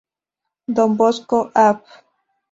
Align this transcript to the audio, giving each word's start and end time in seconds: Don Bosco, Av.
Don 0.67 0.97
Bosco, 0.97 1.51
Av. 1.53 1.77